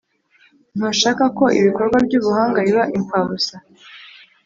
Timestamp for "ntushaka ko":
0.77-1.45